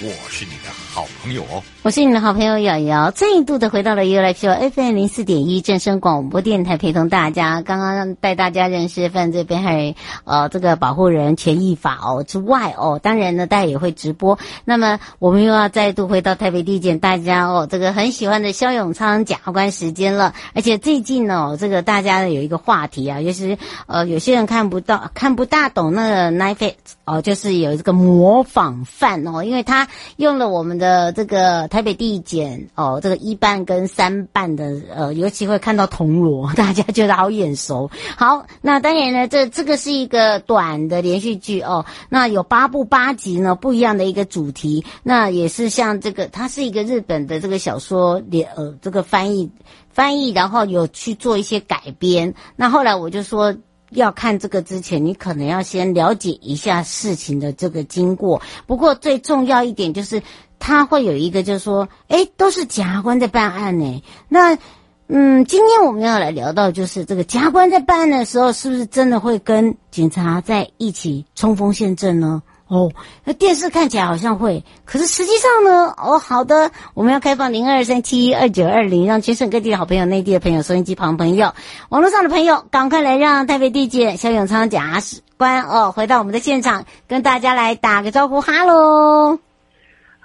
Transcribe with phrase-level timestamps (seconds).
[0.00, 1.62] 我是你的好朋友哦。
[1.82, 7.62] 我是你的好朋友瑶瑶，再一度的回到了 U l i f e FM 零四点一正声广播电台，陪同大家。
[7.62, 14.36] 刚刚带大家认识犯罪被害人，呃，这个保护人权益法哦之外哦，当然呢，大家也会直播。
[14.64, 20.34] 那么我们又要再度回到台北地检，大家哦，这个很喜欢的萧永昌检察官时间了。
[20.54, 26.72] 而且最近呢，这个大家有一个话题啊，就是呃，有些人看不到、看不大懂那个 knife
[27.04, 29.83] 哦，就是有这个模仿犯哦，因为他
[30.16, 31.64] 用了我们的这个。
[31.68, 37.90] 台北地检哦，这个一办跟三办的呃，尤其会看到铜锣，大家觉得好眼熟。
[38.16, 44.84] 好，那当然呢，这这个是一个短的连续剧哦，那有八部八集呢，不一样的一个主题。
[45.02, 49.50] 那也是像这个，它是一个日本的这个小说连呃，这个翻译
[49.90, 52.34] 翻译，然后有去做一些改编。
[52.56, 53.54] 那后来我就说，
[53.90, 58.42] 要看这个之前，你可能要先了解一下事情的这个经过。
[58.66, 60.22] 不过最重要一点就是。
[60.66, 64.02] 他会有一个，就是说，哎，都是检察官在办案呢。
[64.30, 64.56] 那，
[65.08, 72.42] 嗯，今天我们要来聊到，就是这个检察官在办案的时候，是不是真的会跟警察在一起冲锋陷阵呢？
[72.66, 72.90] 哦，
[73.24, 75.94] 那电视看起来好像会，可是实际上呢？
[75.98, 81.52] 哦，好的，我们要开放零二三七一二九二零，让全省各地的好朋友、内地的朋友、收音机旁朋友、
[81.90, 85.00] 网络上的朋友，赶快来让台北地检肖永昌检察
[85.36, 89.38] 官哦，回到我们的现场，跟大家来打个招呼，哈喽。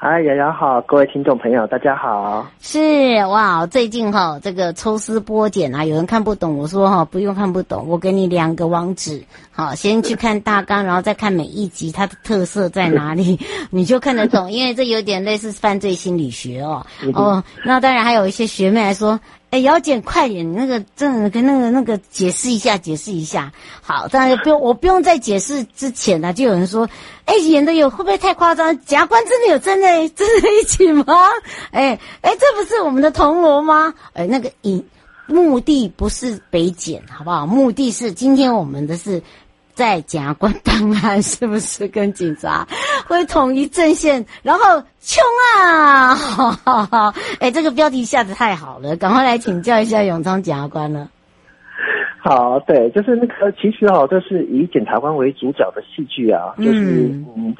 [0.00, 2.46] 嗨，瑶瑶好，各位听众朋友，大家好。
[2.60, 2.78] 是
[3.26, 16.86] 哇，最近哈，这个抽丝剥茧啊，有人看不懂，我说哈，不用看不懂，我给你两个网址，好，先去看大纲， 然后再看每一集它的特色在哪里， 你就看得懂，因为这有点类似犯罪心理学哦。
[17.14, 19.18] 哦，那当然还有一些学妹来说。
[19.50, 20.46] 哎，姚姐，快点！
[20.52, 23.52] 你那个真的跟那个那个解释一下，解释一下。
[23.80, 26.88] 好，当然不用，我不用在解释之前呢，就有人说，
[27.24, 28.78] 哎，演的有会不会太夸张？
[28.84, 31.04] 检察官真的有站在站在一起吗？
[31.72, 33.94] 哎哎，这不是我们的铜锣吗？
[34.12, 34.84] 哎，那个影
[35.26, 37.46] 目的不是北检，好不好？
[37.46, 39.22] 目的是今天我们的是。
[39.78, 42.66] 在检察官档案 是不是跟警察
[43.06, 45.22] 会统一阵线，然后冲
[45.62, 46.16] 啊！
[46.16, 47.14] 哈哈哈！
[47.38, 51.08] 哎，这个标题下的太好了，赶快来请教一下永昌检察官了。
[52.20, 57.56] 好，对，就是那个，其实哦，这是以检察官为主角的戏剧啊，就是嗯，嗯，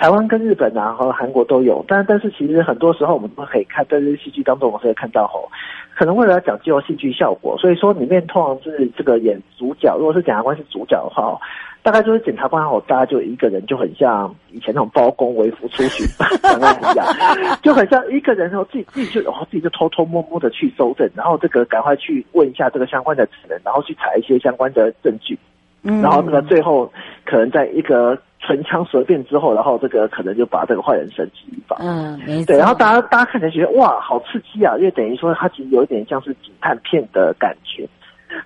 [0.00, 5.46] 台湾跟日本啊和韩国都有，但但是其实很多时候我们都可以看，在这些戏剧当中，我们可以看到吼，
[5.94, 11.38] 可能为了要讲究戏剧效果，所以说里面通常是这个演主角，如果是检察官是主角的话。
[11.82, 16.06] 大概就是检察官哦，大家就一个人，就很像以前那种包公微服出巡，
[16.42, 17.06] 刚刚一样，
[17.62, 25.38] 就很像一个人后，自己自己就然后自己就偷偷摸摸的去搜证，然后这个赶快去问一下这个相关的证人，然后去采一些相关的证据，
[25.82, 26.92] 嗯，然后那个最后
[27.24, 37.88] 可能在一个唇枪舌辩之后，然后这个可能就把这个坏人绳之以法，嗯，没错，对，然后大家大家看起来觉得哇，好刺激啊，因为等于说它其实有一点像是警探片的感觉。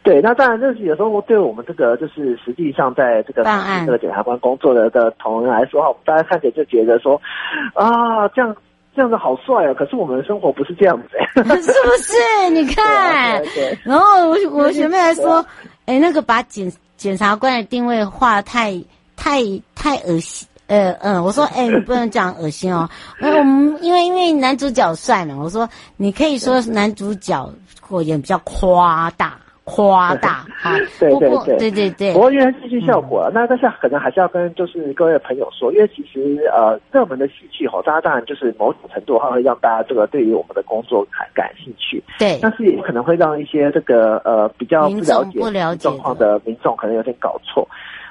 [0.02, 3.44] 对，那当然，就是有时候对我们这个就是实际上在这个
[3.84, 7.20] 这个检察官工作的的同仁来说哈，大家看起来就觉得说，
[7.74, 8.56] 啊，这样
[8.96, 9.74] 这样子好帅啊！
[9.74, 12.50] 可是我们的生活不是这样子，是 不是？
[12.50, 15.44] 你看， 对，然后我我学妹还说，
[15.84, 18.72] 哎，那个把检检察官的定位画太
[19.24, 19.40] 太
[19.74, 22.86] 太恶心，呃嗯，我说，哎，你不能讲恶心哦，
[23.22, 29.38] 我们因为因为男主角帅嘛，我说你可以说男主角或也比较夸大。
[29.66, 30.76] 夸大啊！
[31.00, 32.12] 对对对对对对。
[32.12, 42.04] 不过因为戏剧效果，嗯、那但是可能还是要跟就是各位朋友说，因为其实呃热门的戏剧吼，大家当然就是某种程度它会让大家这个对于我们的工作感感兴趣。
[42.18, 42.38] 对。
[42.42, 47.66] 但是也可能会让一些这个呃比较不了解状况的民众可能有点搞错。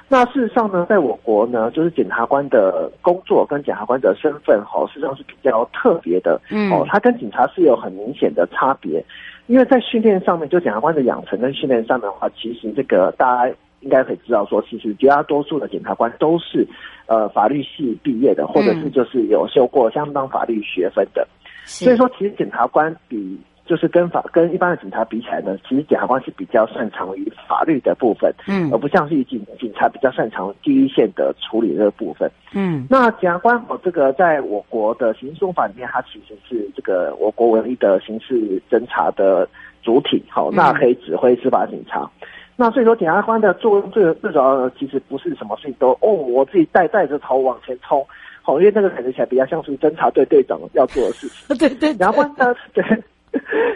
[0.08, 6.40] 那事实上呢，在我国呢，就是检察官的工作跟检察官的身份哦，事实上是比较特别的。
[6.50, 6.70] 嗯。
[6.70, 9.02] 哦，他跟警察是有很明显的差别。
[9.46, 16.66] 因为在训练上面，就检察官的养成跟训练上面的话，其实这个大家应该可以知道说，其实绝大多数的检察官都是
[17.06, 21.26] 呃法律系毕业的，或者是就是有修过相当法律学分的。
[21.64, 23.38] 所以说，其实检察官比。
[23.66, 32.86] 就是跟法跟一般的警察比起来呢，其实检察官是比较擅长于法律的部分，嗯，而不像是警警察比较擅长第一线的处理这个部分，嗯。
[32.90, 39.48] 那检察官哦，这个在我国的刑事诉讼法里面，它其实是这个我国唯一的刑事侦查的
[39.82, 42.00] 主体，好，那可以指挥司法警察。
[42.20, 48.06] 嗯、那所以说，检察官的作用最最主要的其实不是什么事情都哦，我自己带带着头往前冲，
[48.42, 51.56] 好，因为那个感觉起来比较像是侦查队队长要做的事情。
[51.56, 52.84] 对对，检察官呢，对。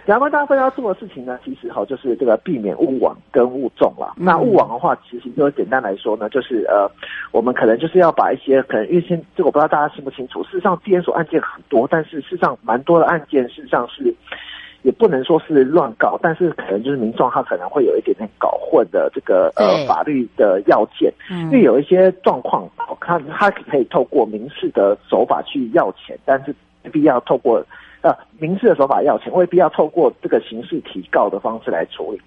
[0.06, 4.14] 检察官大部分要做的事情呢，其实哈就是这个避免误网跟误重了。
[4.16, 6.90] 嗯、那误网的话，其实就简单来说呢，就是呃，
[7.30, 14.14] 我们可能就是要把一些可能因为现这个我不知道大家清不清楚，事实上地检署案件很多，但是事实上蛮多的案件事实上是
[14.82, 22.66] 也不能说是乱告，但是可能就是民众他可能会有一点点搞混的这个呃法律的要件，嗯、因为有一些状况，
[23.00, 27.62] 他他可以透过民事的手法去要钱，但是没必要透过。
[28.00, 32.20] 呃，民事的手法要钱，未必要透过这个刑事提告的方式来处理。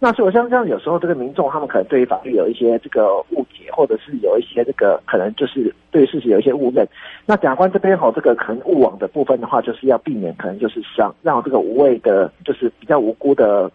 [0.00, 6.86] 那所以我像这样，有时候这个民众他们可能对于法律有一些这个误解，或者是有一些这个可能就是对事实有一些误认。
[7.24, 13.70] 那检察官这边哈，这个可能误网的部分的话，就是要避免可能就是让让这个无谓的，就是比较无辜的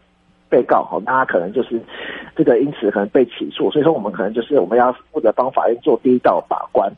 [0.50, 1.82] 被告哈，那他可能就是
[2.36, 3.72] 这个因此可能被起诉。
[3.72, 6.92] 所以说，我们可能就是我们要负责帮法院做第一道把关。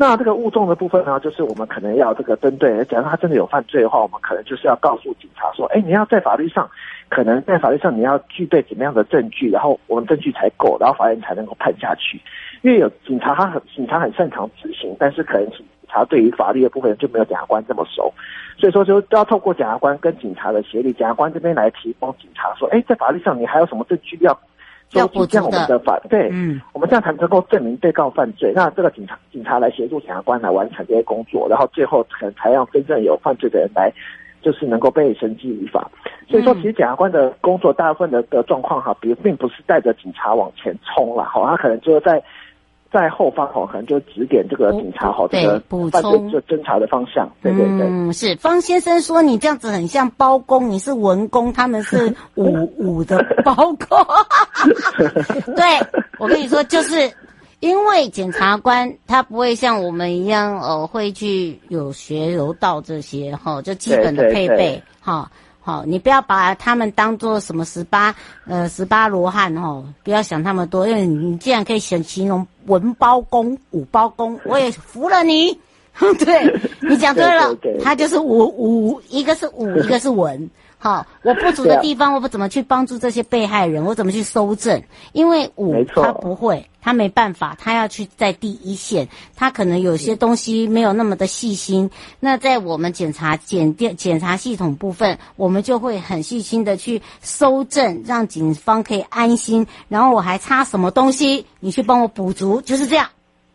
[0.00, 6.70] 那这个物证的部分呢，就是我们可能要这个针对，假如他真的有犯罪的话，我们可能就是要告诉警察说，哎，你要在法律上，
[7.08, 12.20] 可能在法律上你要具备怎么样的证据，然后我们证据才够，然后法院才能够判下去。
[12.62, 18.14] 因为有警察，他很警察很擅长执行，但是可能警察对于法律的部分就没有检察官这么熟，
[18.56, 24.38] 所以说就要透过检察官跟警察的协力，检察官这边来提供警察说，哎，在法律上你还有什么证据要？
[24.92, 28.52] 要补这样我们的法对，嗯，我们这样才能够证明被告犯罪。
[28.54, 33.92] 那这个警察警察来协助检察官来完成这些工作，然后最后可能才让真正有犯罪的人来，
[34.40, 35.90] 就是能够被绳之以法。
[36.28, 42.22] 所以说，其实检察官的工作大部分的的状况哈，比如并不是带着警察往前冲了，好，他可能就是在。
[42.90, 47.30] 在后方哦，可能就指点这个警察好，这个犯罪就侦查的方向。
[47.42, 53.76] 对对对，嗯，是方先生说你这样子很像包公，你是文公，他们是 武武的包公。
[55.54, 55.64] 对，
[56.18, 57.10] 我跟你说，就是
[57.60, 65.30] 因为检察官他不会像我们一样哦，会去有学柔道这些哈，就基本的配备哈。
[65.68, 68.14] 好，你不要把他们当做什么十八
[68.46, 75.60] 呃十八罗汉哦，不要想那么多，因为你既然可以选形容文包公、武包公，我也服了你。
[76.18, 80.48] 对，你讲对了，对对对，他就是武武，一个是武，一个是文。
[80.80, 84.80] 好，我不足的地方，我不怎么去帮助这些被害人，我怎么去搜证？
[85.10, 91.90] 因为武他不会，他没办法，他要去在第一线，他可能有些东西没有那么的细心。
[92.20, 99.66] 那在我们检查检电检查系统部分，我们就会很细心的去搜证，让警方可以安心。
[99.88, 103.08] 然后我还差什么东西，你去帮我补足，就是这样，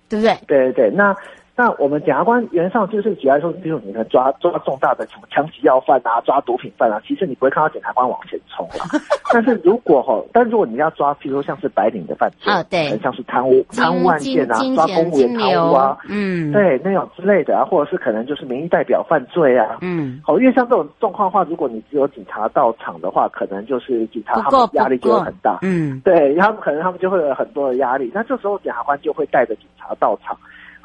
[0.10, 0.38] 对不对？
[0.46, 1.16] 对对对，那。
[1.56, 8.90] 那我们检察官原上就是举来说，比如你看抓抓重大的什么枪击要犯啊，抓毒品犯啊，其实你不会看到检察官往前冲啊。
[9.32, 30.36] 但是如果哈，但如果你要抓，譬如说像是白领的犯罪，啊对，像是贪污贪污案件啊，抓公务员贪污啊，嗯，对，那种之类的啊，或者是可能就是民意代表犯罪啊，嗯，好，因为像这种状况的话，如果你只有警察到场的话，可能就是警察他们压力就会很大，嗯，对，他们可能他们就会有很多的压力，那这时候检察官就会带着警察到场。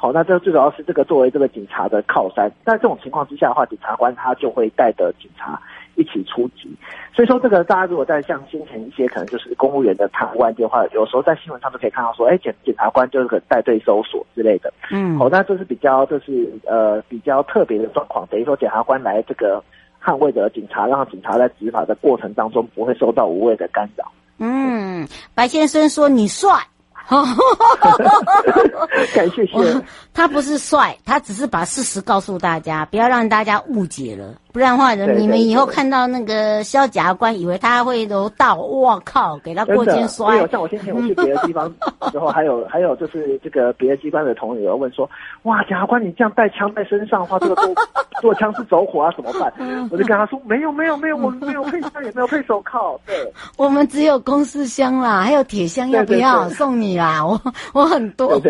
[0.00, 2.49] 好，那这最主要是这个作为这个警察的靠山。
[2.65, 5.61] 在这种情况之下的话，检察官他就会带着警察
[5.97, 6.73] 一起出击。
[7.12, 14.73] 所以说，这个大家如果在像先前一些可能就是公务员的贪污案件的话，有时候在新闻上都可以看到说，哎，检检察官就是个带队搜索之类的。
[14.93, 19.61] 嗯，好，那这是比较就是呃比较特别的状况，等于说检察官来这个
[20.01, 24.12] 捍卫着警察，让警察在执法的过程当中不会受到无谓的干扰。
[24.39, 26.53] 嗯，白先生说你帅。
[29.15, 29.84] 感谢谢。
[30.12, 34.34] 他不是帅，他只是把事实告诉大家，不要让大家误解了。
[34.52, 40.38] 不然的话，你们以后看到那个萧检察官，以为他会柔道，我靠，给他过肩摔。
[40.38, 41.72] 有像我先前我去别的地方
[42.10, 45.08] 之后，还有还有就是这个别的机关的同仁问说，
[45.43, 47.74] 哇，检察官你这样带枪在身上的话，这个做
[48.20, 49.52] 做 枪是走火啊怎么办？
[49.90, 52.98] 我就跟他说，没有没有没有，我们没有配枪，也没有配手铐。
[53.06, 53.14] 对，
[53.56, 57.24] 我们只有公事箱啦，还有铁箱，要不要送你啦？
[57.24, 57.38] 我
[57.74, 58.40] 我很多，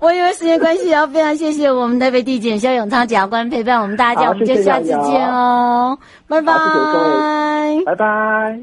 [0.00, 4.90] 我以为时间关系，要非常谢谢我们台北地检肖永昌检察官陪伴我们大家，我们就下次。
[4.90, 5.98] 再见哦，
[6.28, 6.54] 拜拜，
[7.86, 8.60] 拜拜。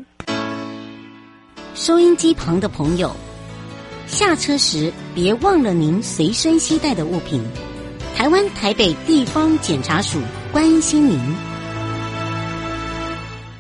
[1.74, 3.12] 收音机旁的朋友，
[4.06, 7.44] 下车时别忘了您随身携带的物品。
[8.16, 10.20] 台湾台北地方检察署
[10.52, 11.49] 关心您。